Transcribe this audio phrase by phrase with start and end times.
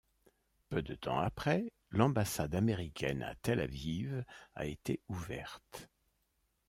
[0.69, 5.91] Peu de temps après, l'ambassade américaine à Tel Aviv a été ouverte.